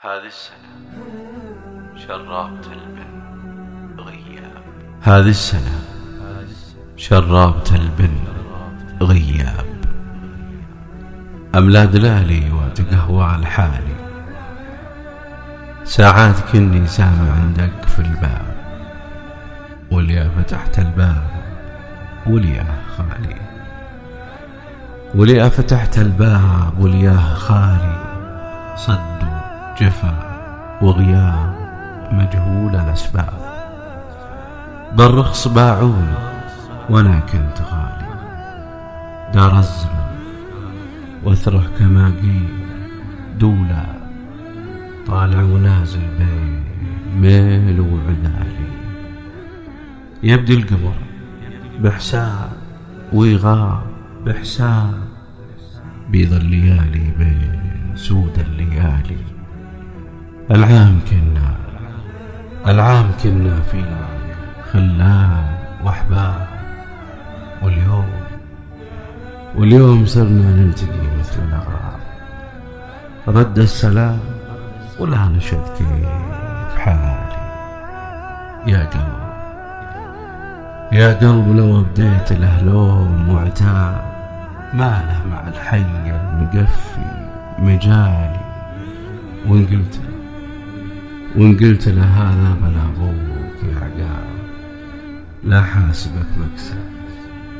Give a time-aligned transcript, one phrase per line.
[0.00, 0.68] هذه السنة
[1.96, 4.62] شربت البن غياب.
[5.02, 5.80] هذه السنة
[6.96, 8.18] شربت البن
[9.02, 9.66] غياب.
[11.54, 13.96] أملا دلالي وتقهوى الحالي؟
[15.84, 18.56] ساعات كني سامع دق في الباب.
[19.90, 21.30] وليا فتحت الباب
[22.26, 23.40] وليا خالي.
[25.14, 27.98] وليا فتحت الباب ولياه خالي.
[28.76, 29.37] صد
[29.80, 30.14] جفا
[30.82, 31.54] وغياب
[32.12, 33.32] مجهول الأسباب.
[34.96, 36.14] بالرخص باعوني
[36.90, 38.08] وأنا كنت غالي.
[39.34, 40.08] دار الزمن
[41.24, 42.48] وأثره كما قيل
[43.38, 43.86] دولا.
[45.06, 46.64] طالع ونازل بين
[47.16, 48.68] ميل وعدالي.
[50.22, 50.94] يبدي القمر
[51.80, 52.50] بحساب
[53.12, 53.82] ويغاب
[54.26, 54.94] بحساب.
[56.08, 59.37] بيض الليالي بين سود الليالي.
[60.50, 61.54] العام كنا
[62.66, 63.84] العام كنا في
[64.72, 65.44] خلان
[65.84, 66.46] وأحباب.
[67.62, 68.10] واليوم
[69.56, 72.00] واليوم صرنا نلتقي مثل الأغراب.
[73.28, 74.18] رد السلام
[74.98, 77.18] ولا نشد كيف حالي.
[78.66, 79.18] يا قلب
[80.92, 84.02] يا قلب لو بديت له لوم وعتاب
[84.74, 87.06] ما له مع الحي المقفي
[87.58, 88.40] مجالي.
[89.46, 89.84] وإن
[91.36, 94.28] وإن قلت له هذا بلا أبوك يا عقاب
[95.44, 96.88] لا حاسبك مكسب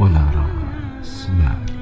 [0.00, 1.72] ولا راس مالي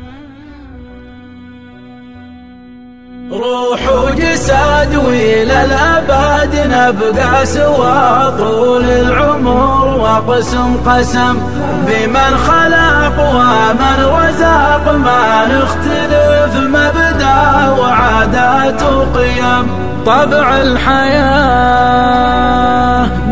[3.33, 11.39] روح وجسد وإلى الأبد نبقى سوا طول العمر وقسم قسم.
[11.87, 19.90] بمن خلق ومن رزق ما نختلف مبدأ وعادات وقيم.
[20.07, 22.01] طبع الحياة.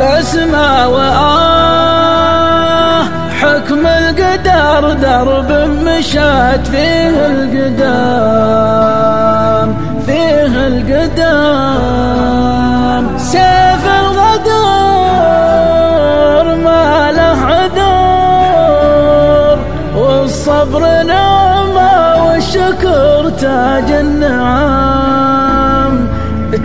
[0.01, 1.59] بسمة وآه.
[3.41, 5.53] حكم القدر درب
[5.87, 8.49] مشات فيه القدام
[10.07, 11.99] فيه القدام.
[13.19, 14.57] سيف الغدر
[16.65, 17.99] ما له عذر
[19.97, 23.91] والصبر نعمة والشكر تاج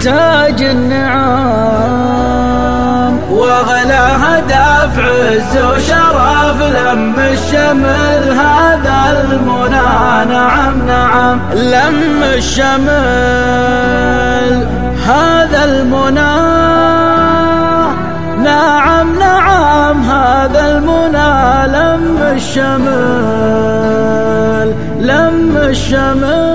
[0.04, 2.04] تاج النعم
[3.32, 9.92] وغلاها دافع عز وشرف لم الشمل هذا المنى.
[10.34, 11.40] نعم نعم.
[11.54, 12.94] لم الشمل
[15.08, 16.36] هذا المنى.
[18.44, 21.34] نعم نعم هذا المنى.
[21.78, 23.14] لم الشمل
[25.00, 26.53] لم الشمل.